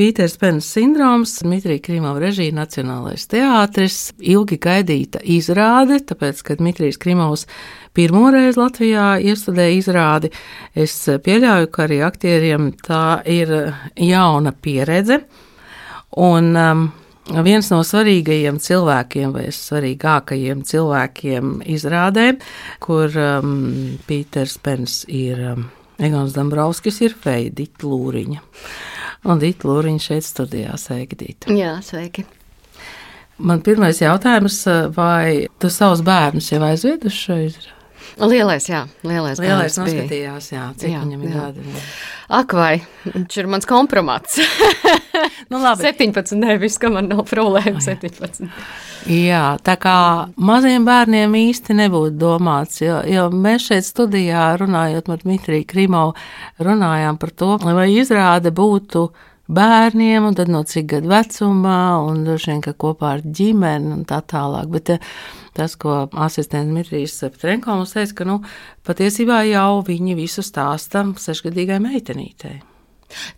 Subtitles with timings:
[0.00, 7.42] Pīters Pens sindroms, Dmitrija Krimova režija Nacionālais teātris, ilgi gaidīta izrāde, tāpēc, kad Dmitrijs Krimovs
[7.92, 10.30] pirmo reizi Latvijā iestudēja izrādi,
[10.72, 13.52] es pieļauju, ka arī aktieriem tā ir
[14.00, 15.18] jauna pieredze.
[16.16, 16.86] Un um,
[17.44, 22.30] viens no svarīgajiem cilvēkiem, vai svarīgākajiem cilvēkiem izrādē,
[22.80, 23.52] kur um,
[24.08, 25.68] Pīters Pens ir um,
[26.00, 28.40] Egons Dombrovskis, ir Feidita Lūriņa.
[29.28, 31.50] Un Dita Lūriņa šeit studijā sveikdīt.
[31.52, 32.24] Jā, sveiki.
[33.40, 34.62] Man pirmais jautājums,
[34.96, 37.79] vai tu savus bērnus jau aizved uz šo izrādi?
[38.20, 39.40] Lielais, jā, lielais.
[39.40, 41.74] Lielais noskatījās, jā, cik jā, viņam ir gadi.
[42.40, 44.36] Ak, vai viņš ir mans kompromats?
[45.50, 45.86] nu, labi.
[45.86, 48.50] 17, nevis, ka man nav problēma 17.
[49.08, 49.96] Jā, tā kā
[50.36, 56.14] maziem bērniem īsti nebūtu domāts, jo, jo mēs šeit studijā runājot ar Dmitriju Krimovu,
[56.60, 59.08] runājām par to, vai izrāde būtu
[59.50, 64.04] bērniem, un tad no cik gadu vecumā, un droši vien, ka kopā ar ģimeni un
[64.08, 64.68] tā tālāk.
[64.70, 65.14] Bet eh,
[65.60, 68.40] tas, ko asistents Mitrijs Petrenko mums teica, ka nu,
[68.88, 72.58] patiesībā jau viņi visu stāsta sešgadīgai meitenītei.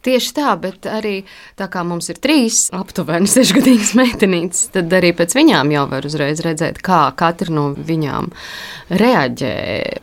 [0.04, 1.22] Tieši tā, bet arī
[1.58, 6.42] tā kā mums ir trīs aptuveni sešgadīgas meitenītes, tad arī pēc viņām jau var uzreiz
[6.44, 8.30] redzēt, kā katra no viņām
[9.02, 9.54] reaģē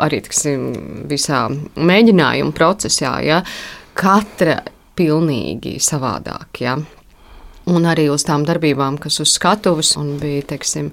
[0.01, 0.69] arī tiksim,
[1.09, 3.17] visā mēģinājuma procesā.
[3.25, 3.41] Ja?
[3.99, 4.59] Katra
[4.99, 6.63] pilnīgi savādāk.
[6.65, 6.77] Ja?
[7.69, 10.89] Un arī uz tām darbībām, kas uz skatuves un bija, teiksim,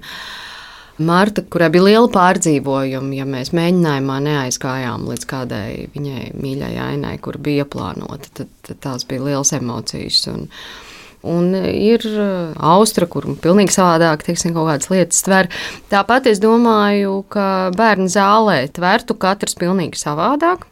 [0.97, 7.37] Marta, kurai bija liela pārdzīvojuma, ja mēs mēģinājumā neaizgājām līdz kādai viņai mīļai ainai, kur
[7.37, 10.25] bija plānota, tad, tad tās bija liels emocijas.
[10.33, 10.47] Un,
[11.27, 12.03] Un ir
[12.61, 15.49] austra, kur pilnīgi savādāk teiksim, kaut kādas lietas tver.
[15.91, 20.67] Tāpat es domāju, ka bērnu zālē tvertu katrs pilnīgi savādāk.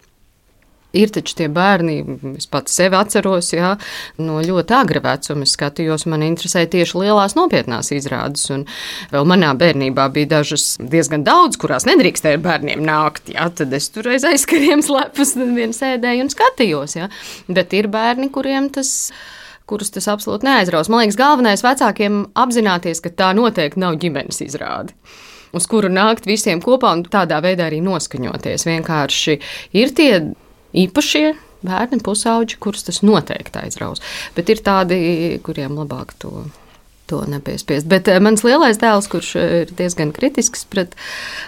[0.95, 1.97] Ir taču tie bērni,
[2.39, 3.73] es pats sevi atceros, jā,
[4.21, 8.47] no ļoti agra vecuma skatījos, man interesēja tieši lielās nopietnās izrādes.
[8.55, 8.65] Un
[9.11, 13.33] vēl manā bērnībā bija dažas diezgan daudz, kurās nedrīkstēja bērniem nākt.
[13.35, 16.95] Jā, tad es tur aiz aizkariem slepus vien sēdēju un skatījos.
[17.01, 17.11] Jā.
[17.51, 18.95] Bet ir bērni, kuriem tas
[19.65, 20.91] kurus tas absolūti neaizraus.
[20.93, 24.93] Man liekas, galvenais vecākiem apzināties, ka tā noteikti nav ģimenes izrāde
[25.55, 28.65] uz kuru nākt visiem kopā un tādā veidā arī noskaņoties.
[28.67, 29.37] Vienkārši
[29.79, 30.09] ir tie
[30.83, 31.33] īpašie
[31.65, 34.03] bērni, pusauģi, kurus tas noteikti aizraus.
[34.35, 34.99] Bet ir tādi,
[35.45, 36.45] kuriem labāk to
[37.05, 37.87] to nepiespiest.
[37.89, 40.95] Bet eh, mans lielais dēls, kurš eh, ir diezgan kritisks pret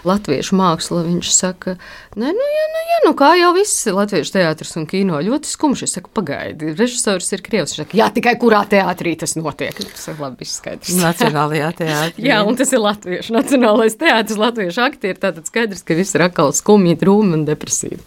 [0.08, 1.78] latviešu mākslu, viņš saka,
[2.16, 5.84] nē, nu, jā, nu, jā, nu kā jau viss latviešu teātris un kino ļoti skumjš.
[5.88, 7.74] Es saku, pagaidi, režisors ir krievs.
[7.74, 9.78] Viņš saka, jā, tikai kurā teātrī tas notiek.
[9.78, 10.94] Tas ir labi skaidrs.
[11.02, 12.28] Nacionālajā teātrī.
[12.30, 15.20] jā, un tas ir latviešu nacionālais teātris, latviešu aktieri.
[15.22, 18.00] Tātad skaidrs, ka viss ir atkal skumji, drūmi un depresīvi.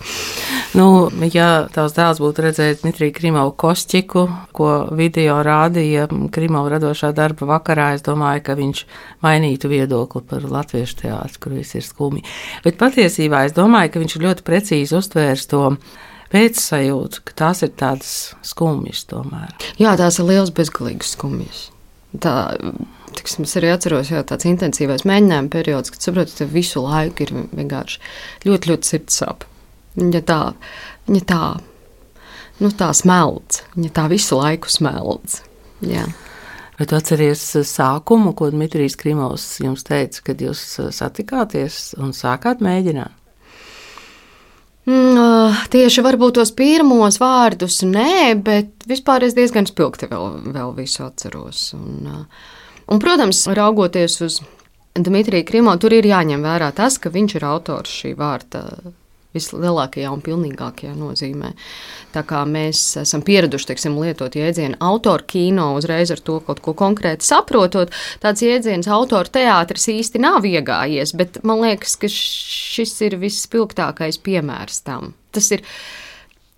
[0.79, 7.49] Nu, ja tavs dēls būtu redzējis Dmitriju Krimovu Kosčiku, ko video rādīja Krimovu radošā darba
[7.57, 8.85] vakarā, es domāju, ka viņš
[9.25, 12.23] mainītu viedokli par latviešu teātru, kur viss ir skumji.
[12.65, 15.65] Bet patiesībā es domāju, ka viņš ļoti precīzi uztvērs to
[16.31, 18.15] pēcsajūtu, ka tās ir tādas
[18.47, 19.53] skumjas tomēr.
[19.81, 21.67] Jā, tās ir liels bezgalīgas skumjas.
[22.23, 22.35] Tā,
[23.19, 27.35] tiksim, es arī atceros, ka tāds intensīvais mēģinājuma periods, kad saprotu, ka visu laiku ir
[27.59, 28.01] vienkārši
[28.49, 29.47] ļoti, ļoti sirdsāp.
[29.99, 30.41] Viņa tā,
[31.11, 31.45] viņa tā,
[32.63, 35.41] nu tā smeldz, viņa tā visu laiku smeldz.
[35.87, 36.09] Jā.
[36.81, 42.15] Vai tu atceries eh, sākumu, ko Dmitrijs Krimovs jums teica, kad jūs eh, satikāties un
[42.17, 43.20] sākāt mēģināt?
[44.89, 51.05] Mm, tieši varbūt tos pirmos vārdus nē, bet vispār es diezgan spilgti vēl, vēl visu
[51.05, 51.67] atceros.
[51.77, 52.09] Un,
[52.89, 54.41] un, protams, raugoties uz
[54.97, 58.65] Dmitriju Krimovu, tur ir jāņem vērā tas, ka viņš ir autors šī vārda
[59.37, 61.53] vislielākajā un pilnīgākajā nozīmē.
[62.15, 66.75] Tā kā mēs esam pieraduši teiksim, lietot jēdzienu autora kino uzreiz ar to kaut ko
[66.79, 73.21] konkrēti saprotot, tāds jēdziens autora teātris īsti nav iegājies, bet man liekas, ka šis ir
[73.21, 75.15] vispilgtākais piemērs tam.
[75.35, 75.63] Tas ir,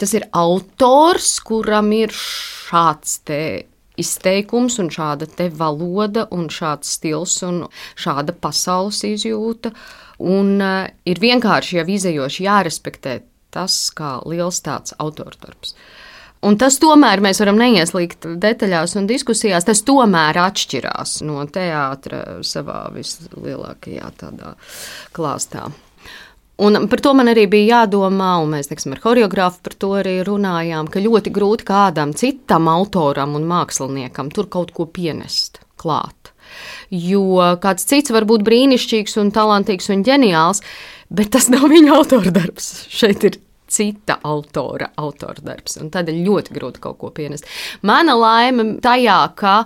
[0.00, 3.42] tas ir autors, kuram ir šāds te
[4.00, 5.28] izteikums, un šāda
[5.58, 7.66] valoda, un šāds stils un
[7.96, 9.72] šāda pasaules izjūta.
[10.22, 13.18] Un uh, ir vienkārši jau izējoši jārespektē
[13.52, 15.74] tas, kā liels tāds autordarbs.
[16.42, 19.66] Un tas tomēr mēs varam neieslīgt detaļās un diskusijās.
[19.68, 24.56] Tas tomēr atšķirās no teātra savā vislielākajā tādā
[25.14, 25.68] klāstā.
[26.62, 30.18] Un par to man arī bija jādomā, un mēs teiksim, ar choreogrāfu par to arī
[30.26, 36.21] runājām, ka ļoti grūti kādam citam autoram un māksliniekam tur kaut ko pienest klāt.
[36.90, 40.62] Jo kāds cits var būt brīnišķīgs un talantīgs un ģeniāls,
[41.12, 42.72] bet tas nav viņa autora darbs.
[42.92, 43.40] Šeit ir
[43.72, 45.78] cita autora autora darbs.
[45.80, 47.48] Un tad ir ļoti grūti kaut ko pienest.
[47.82, 49.56] Mana laime tajā, ka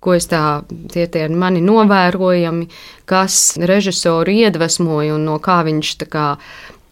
[0.00, 0.62] ko es tā,
[0.92, 2.68] tie ir mani novērojami,
[3.10, 6.28] kas režisoru iedvesmoja un no kā viņš kā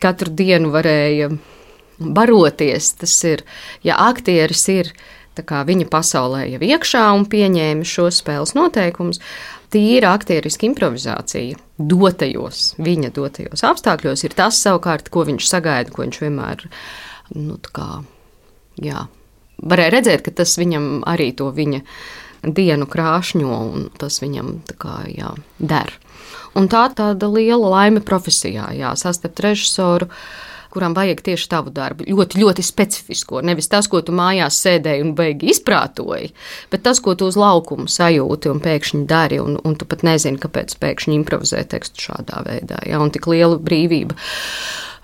[0.02, 1.30] katru dienu varēja
[1.98, 2.92] baroties.
[3.00, 3.44] Tas ir,
[3.86, 4.92] ja aktieris ir
[5.42, 9.20] viņa pasaulē jau iekšā un pieņēma šo spēles noteikumus,
[9.72, 16.20] tīra aktieriska improvizācija dotajos, viņa dotajos apstākļos ir tas savukārt, ko viņš sagaida, ko viņš
[16.24, 16.64] vienmēr,
[17.36, 18.02] nu, kā,
[18.80, 19.06] jā,
[19.58, 21.82] varēja redzēt, ka tas viņam arī to viņa
[22.42, 25.92] dienu krāšņo, un tas viņam kā, jā, der.
[26.58, 30.08] Un tā tāda liela laime profesijā, jā, sastapt režisoru,
[30.78, 32.06] kuram vajag tieši tavu darbu.
[32.06, 33.42] Ļoti, ļoti specifisko.
[33.42, 36.30] Nevis tas, ko tu mājās sēdēji un beigi izprātoji,
[36.70, 40.38] bet tas, ko tu uz laukuma sajūti un pēkšņi dari, un, un tu pat nezini,
[40.38, 42.78] kāpēc pēkšņi improvizē tekstu šādā veidā.
[42.86, 44.14] Ja, un tik liela brīvība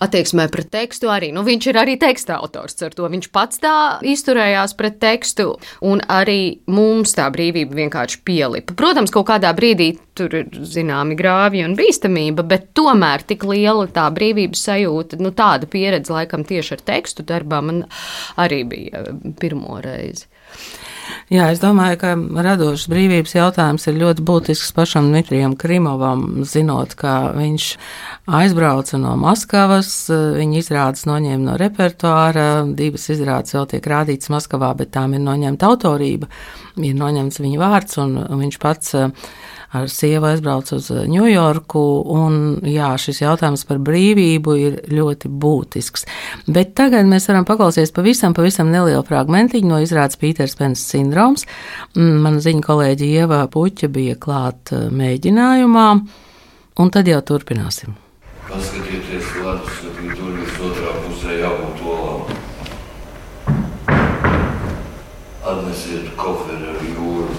[0.04, 1.30] attieksmē pret tekstu arī.
[1.34, 3.74] Nu, viņš ir arī teksta autors, ar to viņš pats tā
[4.04, 5.54] izturējās pret tekstu,
[5.84, 8.76] un arī mums tā brīvība vienkārši pielipa.
[8.78, 14.06] Protams, kaut kādā brīdī tur ir zināmi grāvji un bīstamība, bet tomēr tik liela tā
[14.14, 17.84] brīvības sajūta, nu, tāda pieredze laikam tieši ar tekstu darbā man
[18.40, 19.06] arī bija
[19.40, 20.28] pirmo reizi.
[21.32, 22.12] Jā, es domāju, ka
[22.46, 27.68] radošas brīvības jautājums ir ļoti būtisks pašam Dmitrijam Krimovam, zinot, ka viņš
[28.40, 34.94] aizbrauca no Maskavas, viņa izrādes noņēma no repertuāra, divas izrādes vēl tiek rādītas Maskavā, bet
[34.96, 36.30] tām ir noņemta autorība,
[36.80, 38.94] ir noņemts viņa vārds, un viņš pats
[39.74, 41.82] ar sievu aizbraucu uz Ņujorku.
[42.14, 42.38] Un,
[42.68, 46.06] jā, šis jautājums par brīvību ir ļoti būtisks.
[46.46, 51.48] Bet tagad mēs varam paklausīties pavisam, pavisam nelielu fragmentiņu no izrādes Pīters Pens sindroms.
[51.96, 55.88] Mm, mana ziņa kolēģi Ieva Puķa bija klāt eh, mēģinājumā,
[56.80, 57.98] un tad jau turpināsim.
[58.44, 62.26] Paskatieties, ledus, ka tur visotrā pusē jābūt olām.
[65.44, 67.32] Atnesiet koferi ar jūru.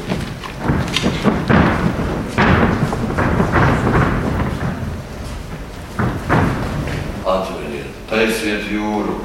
[7.36, 9.16] Atveriet, taisiet jūru.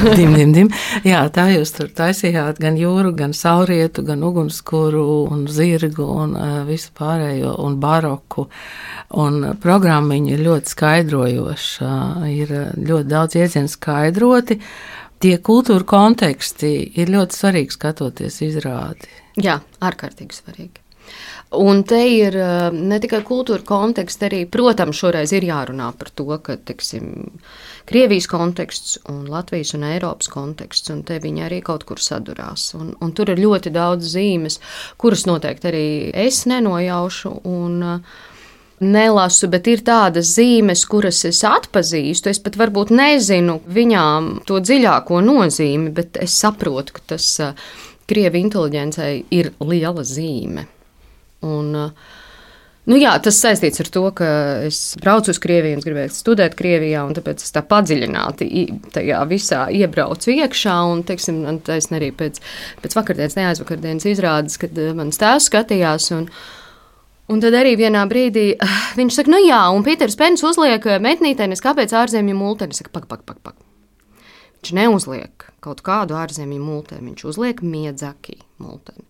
[0.18, 0.68] dim, dim, dim.
[1.04, 5.02] Jā, tā jūs tur taisījāt gan jūru, gan saulrietu, gan ugunskura,
[5.34, 8.46] un zirgu, un uh, visu pārējo, un baroku.
[9.20, 11.92] Un programmiņa ir ļoti skaidrojoša,
[12.32, 14.60] ir ļoti daudz iedzienu skaidroti.
[15.20, 16.72] Tie kultūra konteksti
[17.02, 19.10] ir ļoti svarīgi skatoties izrādi.
[19.42, 20.86] Jā, ārkārtīgi svarīgi.
[21.50, 26.28] Un te ir eh, ne tikai kultūra konteksts, arī, protams, šoreiz ir jārunā par to,
[26.44, 27.10] ka, teiksim,
[27.90, 32.68] Krievijas konteksts un Latvijas un Eiropas konteksts, un te viņi arī kaut kur sadurās.
[32.78, 34.60] Un, un tur ir ļoti daudz zīmes,
[35.00, 35.86] kuras noteikti arī
[36.28, 37.34] es nenojaušu.
[37.50, 38.26] Un, uh,
[38.80, 42.30] nelasu, bet ir tādas zīmes, kuras es atpazīstu.
[42.32, 47.70] Es pat varbūt nezinu viņām to dziļāko nozīmi, bet es saprotu, ka tas uh,
[48.10, 50.70] krievi inteligencei ir liela zīme.
[51.46, 51.76] Un,
[52.88, 54.26] Nu jā, tas saistīts ar to, ka
[54.66, 58.48] es braucu uz Krieviju un gribēju studēt Krievijā, un tāpēc es tā padziļināti
[58.96, 60.78] tajā visā iebraucu iekšā.
[60.90, 61.42] Un, teiksim,
[61.76, 62.40] es arī pēc,
[62.80, 66.08] pēc vakardienas, neaizvakardienas izrādes, kad mans tēvs skatījās.
[66.16, 66.26] Un,
[67.30, 68.56] Un tad arī vienā brīdī
[68.98, 72.74] viņš saka, nu jā, un Pīters Pēns uzliek metnītēnis, kāpēc ārzemju multeni?
[72.74, 74.24] Es saku, pak, pak, pak, pak.
[74.58, 79.06] Viņš neuzliek kaut kādu ārzemju multeni, viņš uzliek miedzaki multeni.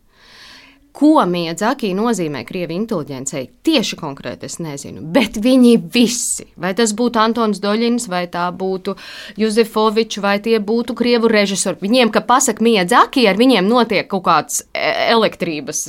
[1.01, 3.47] Ko Miedzaki nozīmē krievi inteligencei?
[3.65, 8.93] Tieši konkrēti es nezinu, bet viņi visi, vai tas būtu Antons Doļins, vai tā būtu
[9.41, 14.61] Juzefovičs, vai tie būtu krievu režisori, viņiem, ka pasaka Miedzaki, ar viņiem notiek kaut kāds
[14.77, 15.81] e, elektrības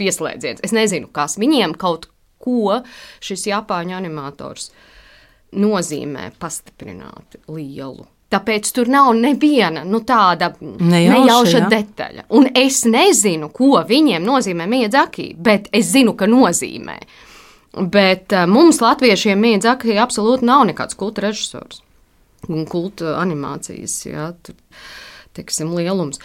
[0.00, 0.64] pieslēdziens.
[0.64, 2.08] Es nezinu, kas viņiem kaut
[2.40, 2.80] ko
[3.20, 4.70] šis Japāņu animators
[5.52, 8.08] nozīmē pastiprināti lielu.
[8.26, 11.68] Tāpēc tur nav neviena nu, tāda nejauša, nejauša ja?
[11.70, 12.24] detaļa.
[12.34, 16.96] Un es nezinu, ko viņiem nozīmē miedzaki, bet es zinu, ka nozīmē.
[17.92, 21.84] Bet uh, mums, latviešiem, miedzaki absolūti nav nekāds kulta režisors
[22.50, 24.58] un kulta animācijas ja, tur,
[25.34, 26.18] teiksim, lielums.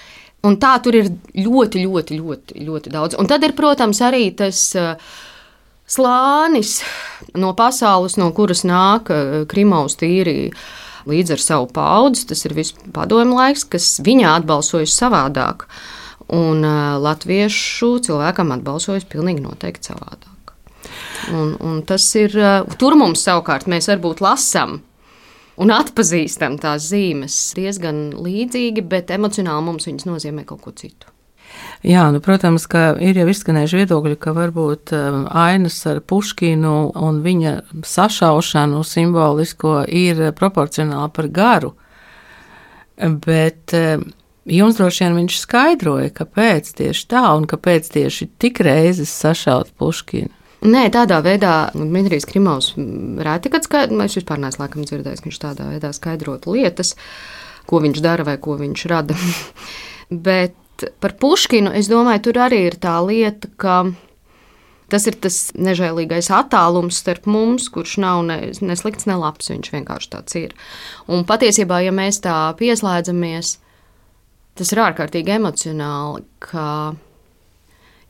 [0.46, 3.17] Un tā tur ir ļoti, ļoti, ļoti, ļoti daudz.
[3.22, 4.72] Un tad ir, protams, arī tas.
[4.77, 5.12] Uh,
[5.91, 6.77] Slānis
[7.36, 10.62] no pasaules, no kuras nāk uh, Krimaus tīri uh,
[11.10, 12.27] līdz ar savu paudzi.
[12.31, 15.67] Tas ir viss padomu laiks, kas viņā atbalsojas savādāk.
[16.31, 20.55] Un uh, latviešu cilvēkam atbalsojas pilnīgi noteikti savādāk.
[21.36, 24.79] Un, un tas ir, uh, tur mums savukārt mēs varbūt lasām
[25.62, 31.11] un atpazīstam tās zīmes diezgan līdzīgi, bet emocionāli mums viņas nozīmē kaut ko citu.
[31.82, 37.22] Jā, nu, protams, ka ir jau izskanējuši viedokļi, ka varbūt um, ainas ar puškinu un
[37.26, 37.56] viņa
[37.90, 41.72] sašaušanu simbolisko ir proporcionāli par garu.
[43.26, 44.06] Bet um,
[44.46, 50.30] jums droši vien viņš skaidroja, kāpēc tieši tā un kāpēc tieši tik reizes sašaut puškinu.
[50.62, 55.40] Nē, tādā veidā Dmitrijs Krimovs rēti, kad skaidro, es vispār neesmu laikam dzirdējis, ka viņš
[55.42, 56.94] tādā veidā skaidrotu lietas,
[57.66, 59.18] ko viņš dara vai ko viņš rada.
[60.30, 60.54] Bet
[61.04, 63.75] par Puškinu es domāju, tur arī ir tā lieta, ka
[64.92, 69.51] tas ir tas nežēlīgais attālums starp mums, kurš nav ne, ne slikts, ne labs.
[69.54, 70.56] Viņš vienkārši tāds ir.
[71.12, 73.56] Un patiesībā, ja mēs tā pieslēdzamies,
[74.60, 76.68] tas ir ārkārtīgi emocionāli, ka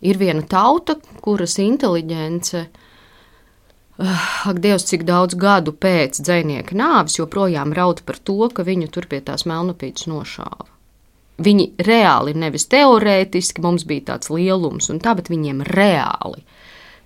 [0.02, 2.66] ir viena tauta, kuras inteliģence.
[4.02, 8.90] Ah, ak, Dievs, cik daudz gadu pēc dzinieka nāves joprojām raud par to, ka viņu
[8.90, 10.71] tur pie tās melnupītes nošāva.
[11.42, 16.44] Viņi reāli, nevis teorētiski, mums bija tāds lielums, un tā, bet viņiem reāli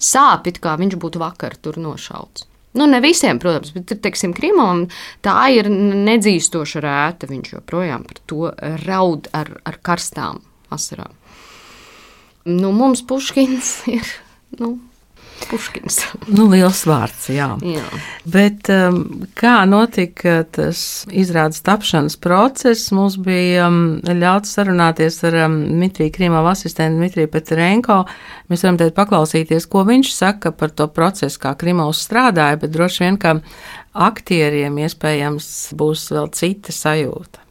[0.01, 2.47] sāpit, kā viņš būtu vakar tur nošauts.
[2.75, 4.81] Nu, ne visiem, protams, bet, teiksim, Krimovam
[5.23, 7.29] tā ir nedzīstoša rēta.
[7.29, 8.49] Viņš joprojām par to
[8.83, 10.41] raud ar, ar karstām
[10.75, 11.13] asarām.
[12.45, 14.11] Nu, mums Puškins ir.
[14.59, 14.75] Nu,
[15.49, 15.99] Puškins.
[16.31, 17.47] nu, liels vārds, jā.
[17.61, 17.83] jā.
[18.29, 18.97] Bet um,
[19.37, 20.79] kā notika tas
[21.13, 22.89] izrādes tapšanas process?
[22.95, 28.01] Mums bija um, ļauts sarunāties ar um, Dmitriju Krīmovu asistentu Dmitriju Petrenko.
[28.49, 33.05] Mēs varam teikt paklausīties, ko viņš saka par to procesu, kā Krimovs strādāja, bet droši
[33.05, 33.37] vien, ka
[34.09, 37.44] aktieriem iespējams būs vēl cita sajūta.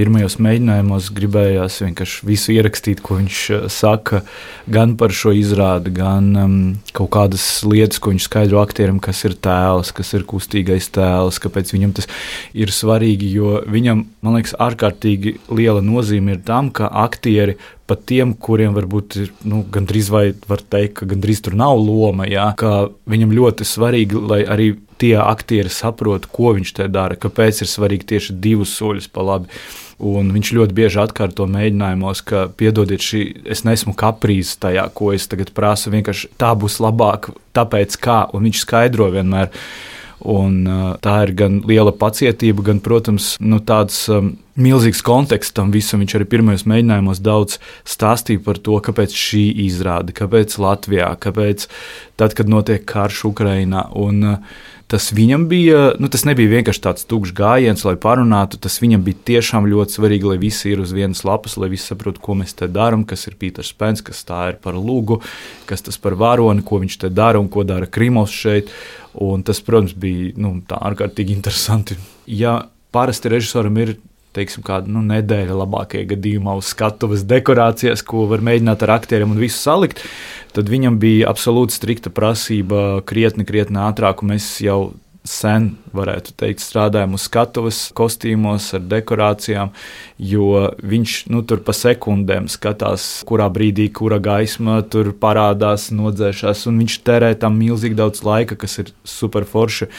[0.00, 4.22] Pirmajos mēģinājumos gribējās vienkārši visu ierakstīt, ko viņš eh, saka,
[4.72, 6.54] gan par šo izrādi, gan um,
[6.96, 11.74] kaut kādas lietas, ko viņš skaidro aktierim, kas ir tēls, kas ir kustīgais tēls, kāpēc
[11.74, 12.08] viņam tas
[12.56, 13.28] ir svarīgi.
[13.34, 17.58] Jo viņam, man liekas, ārkārtīgi liela nozīme ir tam, ka aktieri
[17.90, 22.24] pat tiem, kuriem varbūt ir nu, gandrīz vai var teikt, ka gandrīz tur nav loma,
[22.30, 27.60] jā, ka viņam ļoti svarīgi, lai arī tie aktieri saprot, ko viņš te dara, kāpēc
[27.64, 29.60] ir svarīgi tieši divus soļus pa labi.
[30.00, 35.28] Un viņš ļoti bieži atkārto mēģinājumos, ka, piedodiet, šī, es nesmu kaprīzes tajā, ko es
[35.28, 35.92] tagad prasu.
[35.92, 39.52] Vienkārši tā būs labāk, tāpēc kā, un viņš skaidro vienmēr.
[40.20, 40.66] Un,
[41.00, 46.02] tā ir gan liela pacietība, gan, protams, nu, tāds um, milzīgs konteksts tam visam.
[46.04, 47.56] Viņš arī pirmajos mēģinājumos daudz
[47.88, 51.64] stāstīja par to, kāpēc šī izrāde, kāpēc Latvijā, kāpēc
[52.20, 53.86] tad, kad notiek karš Ukrainā.
[53.96, 58.58] Un, uh, tas viņam bija, nu, tas nebija vienkārši tāds tukšs gājiens, lai parunātu.
[58.62, 62.22] Tas viņam bija tiešām ļoti svarīgi, lai visi ir uz vienas lapas, lai visi saprotu,
[62.24, 65.20] ko mēs te darām, kas ir Pīters Pence, kas tā ir par lūgu,
[65.70, 68.74] kas tas par varoni, ko viņš te dara un ko dara Krimovs šeit.
[69.14, 71.98] Un tas, protams, bija nu, ārkārtīgi interesanti.
[72.26, 73.96] Ja parasti režisoram ir
[74.36, 79.42] teiksim, kāda nu, nedēļa labākajā gadījumā uz skatuves dekorācijas, ko var mēģināt ar aktieriem un
[79.42, 80.02] visu salikt,
[80.54, 84.80] tad viņam bija absolūti strikta prasība krietni, krietni ātrāk, un mēs jau
[85.26, 89.72] sen, varētu teikt, strādājam uz skatuves, kostīmos, ar dekorācijām,
[90.16, 96.80] jo viņš nu, tur pa sekundēm skatās, kurā brīdī, kura gaisma tur parādās, nodzēšās, un
[96.80, 99.90] viņš terē tam milzīgi daudz laika, kas ir super forši.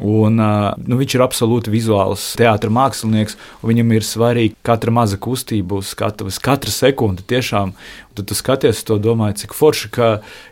[0.00, 5.82] Un, nu, viņš ir absolūti vizuāls teātris mākslinieks, un viņam ir svarīga katra maza kustība
[5.82, 7.76] uz skatuves, katra sekunde tiešām.
[8.16, 10.08] Tad tu skaties to, domāji, cik forši, ka,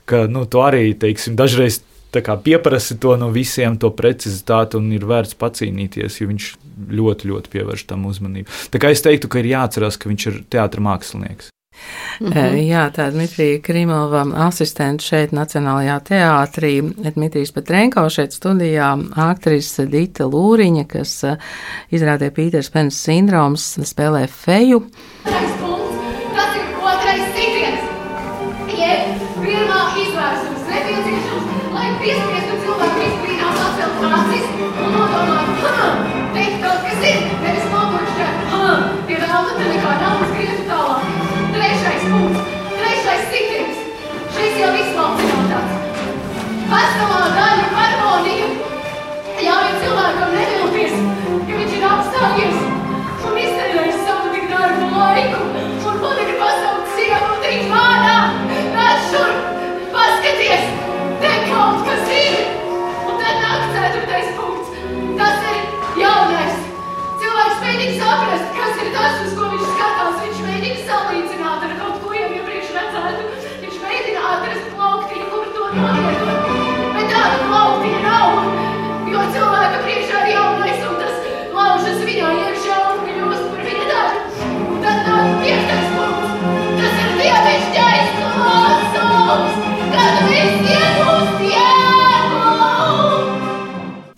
[0.08, 1.82] ka nu, tu arī, teiksim, dažreiz
[2.18, 6.50] pieprasa to no visiem, to precizitāti, un ir vērts pacīnīties, jo viņš
[6.90, 8.50] ļoti, ļoti pievērš tam uzmanību.
[8.70, 11.50] Tā kā es teiktu, ka ir jāatcerās, ka viņš ir teātris mākslinieks.
[12.20, 12.56] Mm -hmm.
[12.68, 20.86] Jā, tā Dmitrija Krimova asistente šeit Nacionālajā teātrī, Dmitrijs Petrenko šeit studijā, aktrise Dita Lūriņa,
[20.86, 21.36] kas eh,
[21.92, 24.82] izrādē Pīters Pens sindroms, spēlē feju.
[25.24, 25.59] Tas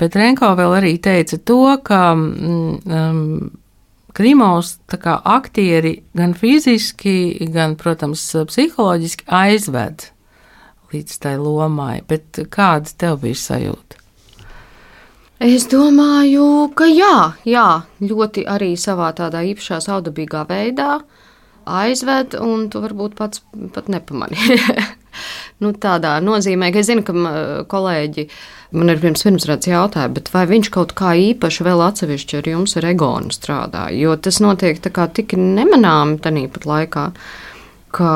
[0.02, 3.50] Petrenko vēl arī teica to, ka mm, um,
[4.12, 10.08] Krimovs kā aktieri gan fiziski, gan, protams, psiholoģiski aizved
[10.92, 14.00] līdz tai lomai, bet kāda tev bija sajūta?
[15.42, 17.66] Es domāju, ka jā, jā,
[18.02, 21.00] ļoti arī savā tādā īpašā saudabīgā veidā
[21.66, 23.42] aizved, un tu varbūt pats
[23.74, 24.58] pat nepamanīji.
[25.62, 27.14] nu, tādā nozīmē, ka es zinu, ka
[27.70, 28.26] kolēģi
[28.76, 32.76] man ir pirms pirmsrādes jautāja, bet vai viņš kaut kā īpaši vēl atsevišķi ar jums
[32.80, 37.08] ar egonu strādā, jo tas notiek tā kā tik nemanāmi tanī pat laikā,
[37.92, 38.12] ka,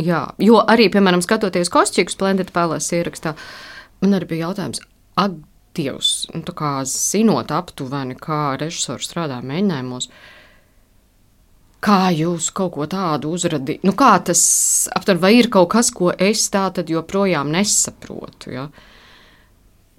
[0.00, 3.36] jā, jo arī, piemēram, skatoties Kostčiku Splendid Palace ierakstā,
[4.04, 4.82] man arī bija jautājums,
[5.20, 5.36] ak,
[5.76, 10.08] Dievs, nu, kā zinot aptuveni, kā režisors strādā mēģinājumos,
[11.86, 13.86] kā jūs kaut ko tādu uzradījāt?
[13.86, 14.42] Nu, kā tas
[14.96, 18.52] aptver, vai ir kaut kas, ko es tā tad joprojām nesaprotu?
[18.54, 18.68] Ja?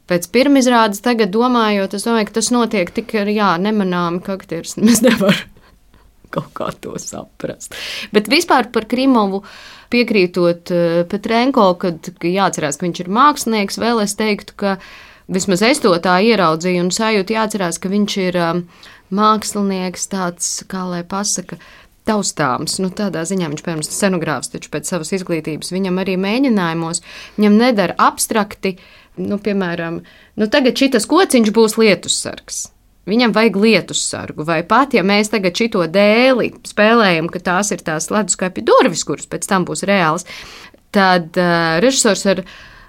[0.08, 5.03] Pēc pirmizrādes, tagad domājot, es domāju, ka tas notiek tik jā, nemanāmi, ka aktieris nemaz
[5.08, 5.46] nevar
[6.34, 7.75] kaut kā to saprast.
[8.12, 9.44] Bet vispār par Krimovu
[9.94, 14.75] piekrītot uh, Petrenko, kad jāatcerās, ka viņš ir mākslinieks, vēl es teiktu, ka
[15.32, 18.63] vismaz es to tā ieraudzīju un sajūtu, jāatcerās, ka viņš ir um,
[19.13, 21.59] mākslinieks, tāds, kā lai pasaka,
[22.07, 22.77] taustāms.
[22.83, 27.03] Nu, tādā ziņā viņš, piemēram, scenogrāfs, taču pēc savas izglītības viņam arī mēģinājumos,
[27.37, 28.77] viņam nedara abstrakti,
[29.19, 30.01] nu, piemēram,
[30.39, 32.67] nu, tagad šitas kociņš būs lietussargs.
[33.07, 37.79] Viņam vajag lietus sargu, vai pat, ja mēs tagad šito dēli spēlējam, ka tās ir
[37.87, 40.27] tās leduskapja durvis, kuras pēc tam būs reāls,
[40.91, 42.41] tad uh, režisors ar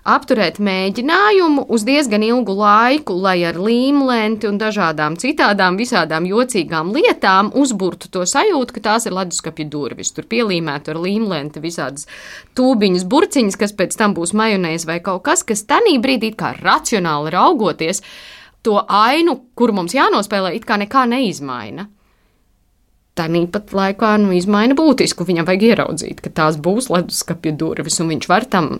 [0.09, 7.51] apturēt mēģinājumu uz diezgan ilgu laiku, lai ar līmlenti un dažādām citādām visādām jocīgām lietām
[7.59, 10.15] uzburtu to sajūtu, ka tās ir leduskapja durvis.
[10.17, 12.09] Tur pielīmētu ar līmlenti visādas
[12.59, 17.35] tūbiņas, burciņas, kas pēc tam būs majonēs vai kaut kas, kas tanī brīdī kā racionāli
[17.37, 18.03] raugoties,
[18.65, 21.89] to ainu, kur mums jānospēlē, it kā nekā neizmaina.
[23.19, 25.27] Tāpat laikā nu, izmaina būtisku.
[25.27, 28.77] Viņam vajag ieraudzīt, ka tās būs leduskapja durvis, un viņš var tam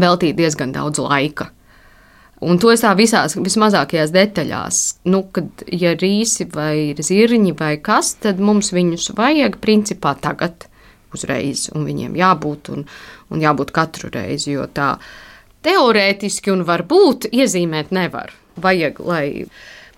[0.00, 1.50] veltīt diezgan daudz laika.
[2.44, 8.16] Un to es tā visās vismazākajās detaļās, nu, kad ja rīsi vai zirņi vai kas,
[8.20, 10.66] tad mums viņus vajag principā tagad,
[11.14, 12.84] uzreiz, un viņiem jābūt un,
[13.30, 14.96] un jābūt katru reizi, jo tā
[15.64, 18.34] teorētiski un varbūt iezīmēt nevar.
[18.60, 19.46] Vajag, lai,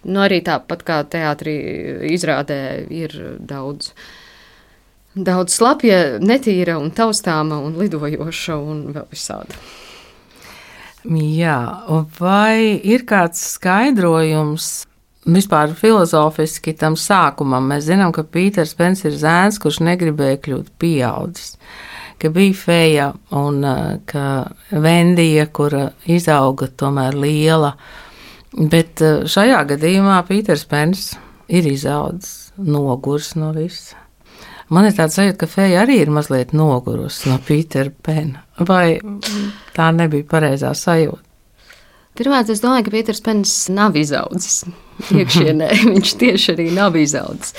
[0.05, 1.57] nu, arī tāpat kā teātrī
[2.13, 2.61] izrādē
[2.95, 3.91] ir daudz
[5.17, 9.57] daudz slapja, netīra un taustāma un lidojoša un vēl visāda.
[11.07, 11.59] Jā,
[12.19, 14.87] vai ir kāds skaidrojums
[15.27, 17.69] vispār filozofiski tam sākumam?
[17.71, 21.55] Mēs zinām, ka Pīters Pens ir zēns, kurš negribēja kļūt pieaudzis,
[22.19, 23.63] ka bija feja un
[24.11, 24.25] ka
[24.73, 27.77] Vendija, kura izauga tomēr liela,
[28.57, 31.13] bet šajā gadījumā Pīters Pens
[31.47, 34.06] ir izaudzis, nogurs no visa.
[34.73, 38.43] Man ir tāds sajūta, ka Feja arī ir mazliet nogurusi no Pītera Pena.
[38.67, 38.99] Vai
[39.77, 41.23] tā nebija pareizā sajūta?
[42.17, 44.65] Pirmkārt, es domāju, ka Pīters Pens nav izaudzis
[45.21, 45.69] iekšienē.
[45.85, 47.55] Viņš tieši arī nav izaudzis.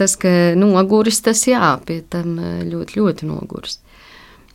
[0.00, 3.78] Tas, ka noguris, tas jā, pie tam ļoti, ļoti noguris.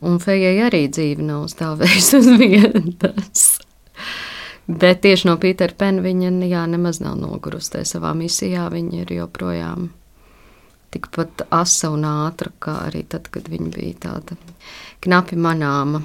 [0.05, 3.45] Un Fejai arī dzīve nav stāvējusi uz vietas.
[4.65, 8.65] Bet tieši no Pītera Pena viņa jā, nemaz nav nogurusi savā misijā.
[8.73, 9.91] Viņa ir joprojām
[10.95, 14.37] tikpat asa un ātra, kā arī tad, kad viņa bija tāda
[15.05, 16.01] knapi manāma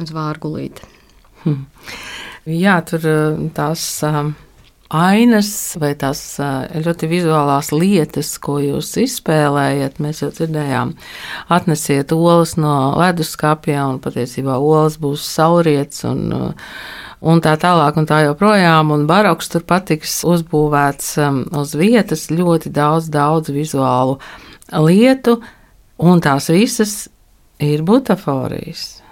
[0.00, 0.88] uz vārgulīti.
[1.42, 1.66] Hmm.
[2.46, 4.32] Jā, tur eh, tās um,
[4.92, 5.50] ainas
[5.80, 10.94] vai tās uh, ļoti vizuālās lietas, ko jūs izspēlējat, mēs jau dzirdējām,
[11.54, 16.74] atnesiet olas no leduskapja un patiesībā olas būs sauriets un uh,
[17.22, 18.92] un tā tālāk, un tā joprojām.
[18.94, 24.18] Un baroks tur patiks uzbūvēts um, uz vietas ļoti daudz, daudz vizuālu
[24.82, 25.38] lietu,
[26.02, 26.96] un tās visas
[27.62, 29.02] ir butaforijas.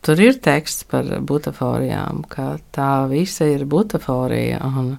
[0.00, 4.62] Tur ir teksts par butaforijām, ka tā visa ir butaforija.
[4.64, 4.94] Un,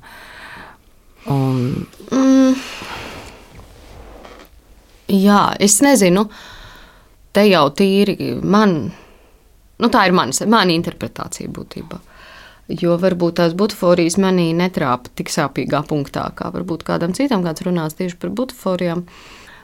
[1.33, 1.63] un...
[2.11, 2.59] Mm.
[5.11, 6.27] Jā, es nezinu,
[7.35, 8.77] te jau tīri man,
[9.81, 11.99] nu tā ir mana, mana interpretācija būtībā
[12.79, 17.97] jo varbūt tās butaforijas manī netrāpa tik sāpīgā punktā, kā varbūt kādam citam, kāds runās
[17.97, 19.05] tieši par butaforijām.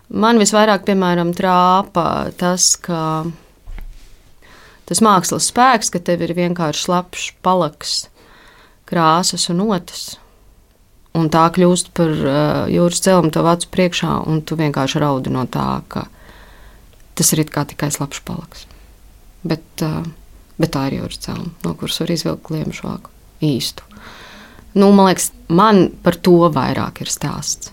[0.08, 3.28] Man visvairāk, piemēram, trāpa tas, ka
[4.88, 7.98] tas mākslas spēks, ka tev ir vienkārši labs palaks,
[8.88, 10.16] krāsas un otrs.
[11.18, 15.48] Un tā kļūst par uh, jūras cēlumu tev acu priekšā, un tu vienkārši raudi no
[15.50, 16.06] tā, ka
[17.18, 18.68] tas ir tikai slapjš palaks.
[19.48, 20.06] Bet, uh,
[20.58, 23.14] bet tā ir jūras cēluma, no kuras var izvilkt kliemšu vāku
[23.46, 23.86] īstu.
[24.78, 27.72] Nu, man liekas, man par to vairāk ir stāsts.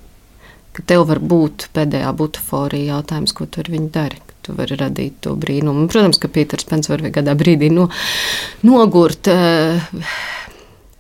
[0.75, 4.21] Ka tev var būt pēdējā butaforija jautājums, ko tu ar viņu dari.
[4.45, 5.87] Tu vari radīt to brīnumu.
[5.89, 7.87] Protams, ka Pīters Pence var kādā brīdī no,
[8.67, 9.85] nogurt, eh,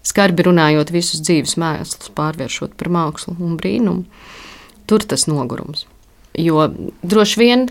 [0.04, 4.04] skarbi runājot visus dzīves mēslus, pārvēršot par mākslu un brīnumu.
[4.88, 5.84] Tur tas nogurums.
[6.36, 6.68] Jo
[7.02, 7.68] droši vien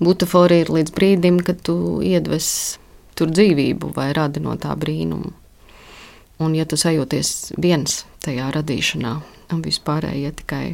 [0.00, 2.78] butaforija ir līdz brīdim, kad tu iedves
[3.16, 5.32] tur dzīvību vai radi no tā brīnumu.
[6.44, 9.14] Un, ja tu sajūties viens tajā radīšanā,
[9.54, 10.64] un vispārējie tikai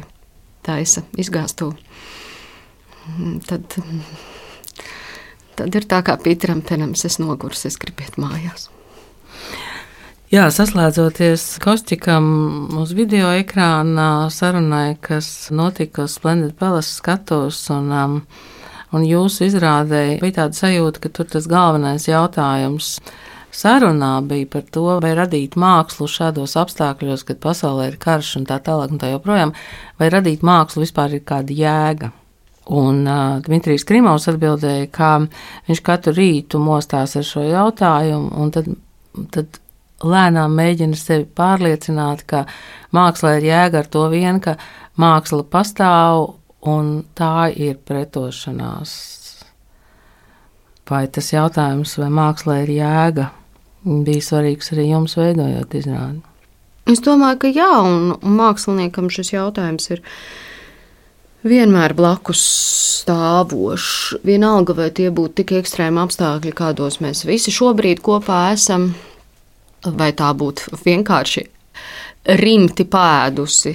[0.65, 1.71] taisa izgāstu,
[3.47, 3.79] tad,
[5.55, 8.67] tad ir tā kā Pīteram Penams, es nogurs, es gribu iet mājās.
[10.33, 12.25] Jā, saslēdzoties Kostikam
[12.81, 18.15] uz video ekrāna sarunai, kas notika uz Splendid Palace skatos, un, um,
[18.93, 22.97] un jūsu izrādē bija tāda sajūta, ka tur tas galvenais jautājums
[23.53, 28.59] sarunā bija par to, vai radīt mākslu šādos apstākļos, kad pasaulē ir karš un tā
[28.65, 29.53] tālāk un tā joprojām,
[30.01, 32.11] vai radīt mākslu vispār ir kāda jēga.
[32.73, 35.09] Un uh, Dmitrijs Krimovs atbildēja, ka
[35.67, 38.69] viņš katru rītu mostās ar šo jautājumu, un tad,
[39.35, 39.59] tad
[40.03, 42.45] lēnām mēģina sevi pārliecināt, ka
[42.95, 44.55] mākslā ir jēga ar to vien, ka
[44.99, 46.29] māksla pastāv
[46.69, 48.93] un tā ir pretošanās.
[50.89, 53.29] Vai tas jautājums, vai mākslā ir jēga,
[53.83, 56.21] bija svarīgs arī jums veidojot izrādi?
[56.91, 60.01] Es domāju, ka jā, un, un māksliniekam šis jautājums ir
[61.47, 62.43] vienmēr blakus
[63.03, 64.19] stāvošs.
[64.27, 68.91] Vienalga, vai tie būtu tik ekstrēmi apstākļi, kādos mēs visi šobrīd kopā esam,
[69.87, 71.47] vai tā būtu vienkārši
[72.43, 73.73] rimti pēdusi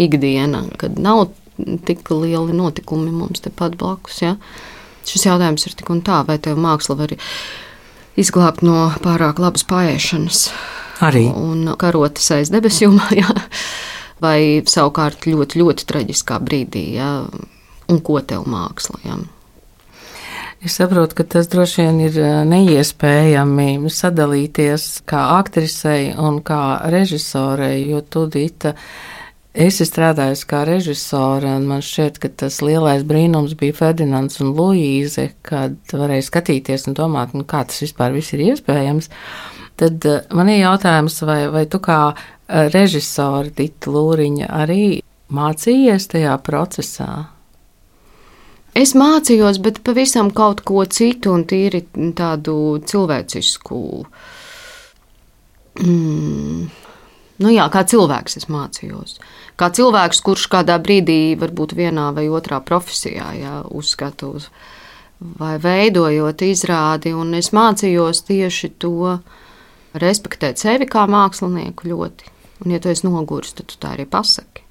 [0.00, 1.28] ikdiena, kad nav
[1.86, 4.20] tik lieli notikumi mums tepat blakus.
[4.22, 4.36] Ja?
[5.08, 7.14] Šis jautājums ir tik un tā, vai tev māksla var
[8.20, 10.44] izglābt no pārāk labas paēšanas.
[11.00, 11.26] Arī.
[11.32, 13.28] Un karotes aiz debesjumā, ja?
[14.20, 17.12] vai savukārt ļoti, ļoti traģiskā brīdī, ja?
[17.90, 19.00] un ko tev māksla.
[19.06, 19.20] Ja?
[20.60, 27.86] Es saprotu, ka tas droši vien ir eh, neiespējami sadalīties kā aktrisei un kā režisorei,
[27.88, 28.26] jo tu,
[29.60, 34.54] Dita, esi strādājusi kā režisore, un man šķiet, ka tas lielais brīnums bija Ferdinands un
[34.56, 39.10] Luīze, kad varēja skatīties un domāt, nu, kā tas vispār ir iespējams.
[39.76, 46.08] Tad eh, man ir jautājums, vai, vai tu kā eh, režisore Dita Lūriņa arī mācījies
[46.08, 47.12] tajā procesā?
[48.72, 51.84] Es mācījos, bet pavisam kaut ko citu un tīri
[52.16, 53.82] tādu cilvēcisku.
[55.84, 56.70] Mm.
[57.40, 59.18] Nu jā, kā cilvēks es mācījos.
[59.60, 64.48] Kā cilvēks, kurš kādā brīdī, varbūt vienā vai otrā profesijā, jā, uzskatu uz
[65.20, 69.18] vai veidojot izrādi, un es mācījos tieši to
[70.00, 72.34] respektēt sevi kā mākslinieku ļoti.
[72.64, 74.68] Un, ja tu esi noguris, tad tu tā arī pasaki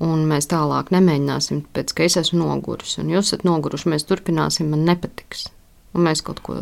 [0.00, 4.70] un mēs tālāk nemēģināsim, pēc ka es esmu noguris, un jūs esat noguruši, mēs turpināsim,
[4.72, 5.48] man nepatiks,
[5.94, 6.56] un mēs kaut ko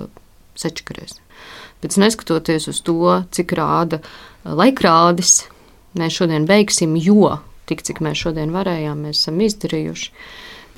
[0.59, 1.23] sečakarēsim.
[1.79, 2.99] Pēc neskatoties uz to,
[3.35, 4.01] cik rāda
[4.45, 5.47] laikrādis,
[5.99, 10.13] mēs šodien beigsim, jo tik cik mēs šodien varējām, mēs esam izdarījuši.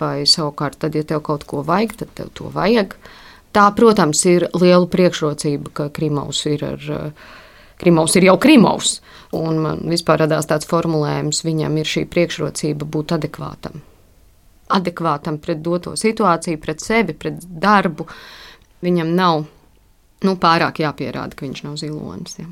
[0.01, 2.97] Vai savukārt, tad, ja tev kaut ko vajag, tad tev to vajag.
[3.55, 7.13] Tā, protams, ir liela priekšrocība, ka Krimaus ir ar
[7.81, 8.99] Krimaus ir jau Krimaus.
[9.37, 13.81] Un man vispār radās tāds formulējums, viņam ir šī priekšrocība būt adekvātam.
[14.71, 18.07] Adekvātam pret doto situāciju, pret sevi, pret darbu.
[18.85, 19.47] Viņam nav
[20.27, 22.37] nu, pārāk jāpierāda, ka viņš nav zilonis.
[22.41, 22.47] Ja.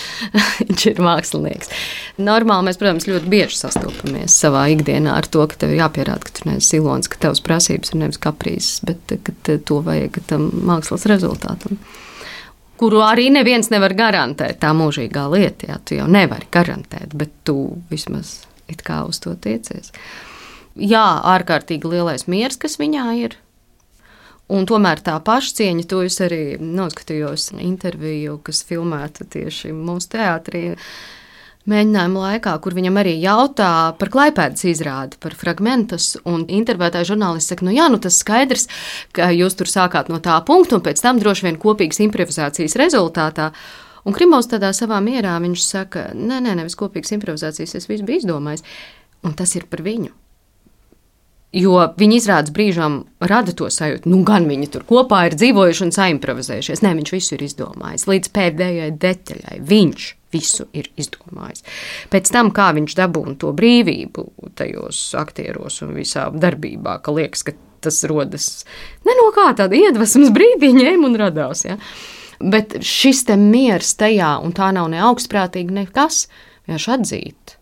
[0.68, 1.72] viņš ir mākslinieks.
[2.20, 6.36] Normāli mēs, protams, ļoti bieži sastopamies savā ikdienā ar to, ka tev ir jāpierāda, ka
[6.36, 11.08] tu neesi zilonis, ka tavs prasības ir nevis kaprīzes, bet ka to vajag tam mākslas
[11.10, 11.80] rezultātam
[12.80, 14.56] kuru arī neviens nevar garantēt.
[14.62, 17.58] Tā mūžīgā lieta, jā, tu jau nevari garantēt, bet tu
[17.90, 18.38] vismaz
[18.72, 19.92] it kā uz to tiecies.
[20.80, 23.36] Jā, ārkārtīgi lielais miers, kas viņā ir.
[24.50, 30.64] Un tomēr tā pašcieņa, to es arī noskatījos interviju, kas filmēta tieši mūsu teātrī
[31.70, 36.16] mēģinājuma laikā, kur viņam arī jautā par klaipēdas izrādi, par fragmentus.
[36.26, 38.66] Un intervētāja žurnālists saka, nu jā, nu tas skaidrs,
[39.14, 43.52] ka jūs tur sākāt no tā punkta, un pēc tam droši vien kopīgas improvizācijas rezultātā.
[44.02, 48.24] Un Krimovs tādā savā mierā viņš saka, nē, nē, nevis kopīgas improvizācijas, es visu biju
[48.24, 48.66] izdomājis.
[49.22, 50.16] Un tas ir par viņu.
[51.50, 55.92] Jo viņi izrādes brīžām rada to sajūtu, nu, gan viņi tur kopā ir dzīvojuši un
[55.96, 56.82] saimprovizējušies.
[56.84, 59.56] Nē, viņš visu ir izdomājis līdz pēdējai detaļai.
[59.66, 61.64] Viņš visu ir izdomājis.
[62.12, 67.56] Pēc tam, kā viņš dabūna to brīvību tajos aktieros un visā darbībā, ka liekas, ka
[67.82, 68.64] tas rodas
[69.08, 71.64] ne no kā tāda iedvesmas brīdī ņēma un radās.
[71.66, 71.80] Ja?
[72.40, 76.28] Bet šis te miers tajā, un tā nav ne augstprātīgi, nekas,
[76.68, 77.56] vienkārši atzīt,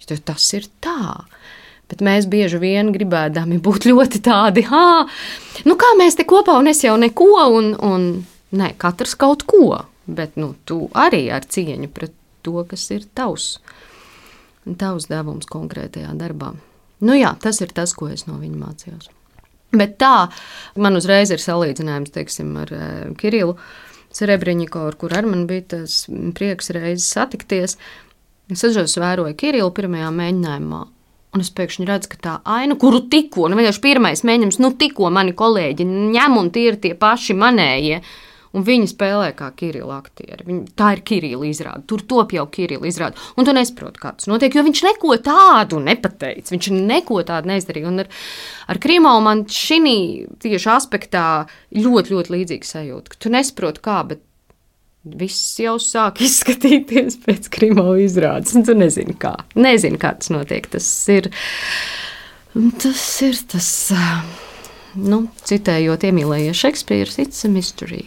[0.00, 1.26] jo tas ir tā.
[1.92, 5.08] Bet mēs bieži vien gribēdami būt ļoti tādi, ah,
[5.68, 8.06] nu kā mēs te kopā, un es jau neko, un, un
[8.56, 9.84] nē, katrs kaut ko.
[10.04, 12.12] Bet nu, tu arī ar cieņu pret
[12.44, 13.56] to, kas ir tavs,
[14.80, 16.52] tavs devums konkrētajā darbā.
[17.04, 19.10] Nu jā, tas ir tas, ko es no viņa mācījos.
[19.74, 20.28] Bet tā,
[20.78, 22.86] man uzreiz ir salīdzinājums, teiksim, ar uh,
[23.18, 23.56] Kirillu
[24.14, 26.04] Cerebriņikovu, ar kur ar man bija tas
[26.36, 27.78] prieks reizes satikties.
[28.52, 30.84] Es uzreiz vēroju Kirillu pirmajā mēģinājumā,
[31.34, 35.10] Un es pēkšņi redzu, ka tā aina, kuru tikko, nu vienkārši pirmais mēģinājums, nu tikko
[35.10, 37.98] mani kolēģi ņem un tie ir tie paši manējie.
[38.54, 40.44] Un viņi spēlē kā Kirila aktieri.
[40.46, 41.82] Viņi, tā ir Kirila izrāde.
[41.90, 43.18] Tur top jau Kirila izrāde.
[43.34, 46.52] Un tu nesaproti, kā tas notiek, jo viņš neko tādu nepateica.
[46.54, 47.90] Viņš neko tādu neizdarīja.
[47.90, 48.12] Un ar,
[48.70, 49.80] ar Krīmu man šī
[50.44, 51.24] tieši aspektā
[51.74, 53.18] ļoti, ļoti līdzīga sajūta.
[53.18, 54.22] Tu nesaproti, kā, bet
[55.04, 58.56] viss jau sāk izskatīties pēc krimināla izrādes.
[58.66, 59.36] Tu nezini, kā.
[59.58, 60.68] Nezini, kā tas notiek.
[60.72, 61.30] Tas ir
[62.82, 63.70] tas, ir tas
[64.94, 68.04] nu, citējot Emīlēju Šekspīru, it's a mystery.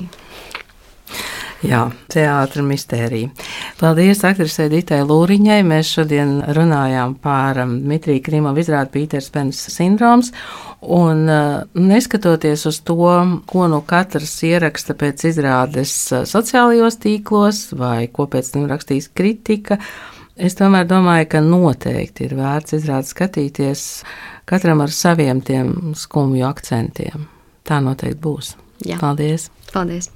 [1.65, 3.31] Jā, teātris mistērija.
[3.79, 5.63] Paldies aktrisei Ditai Lūriņai.
[5.65, 10.29] Mēs šodien runājām par um, Dmitrija Krimovu izrādi Pīters Pens sindroms.
[10.81, 13.09] Un uh, neskatoties uz to,
[13.49, 19.79] ko nu katrs ieraksta pēc izrādes uh, sociālajos tīklos vai ko pēc tam rakstīs kritika,
[20.37, 23.87] es tomēr domāju, ka noteikti ir vērts izrādi skatīties
[24.45, 27.25] katram ar saviem tiem skumju akcentiem.
[27.65, 28.53] Tā noteikti būs.
[28.85, 29.01] Jā.
[29.01, 29.49] Paldies!
[29.73, 30.13] Paldies!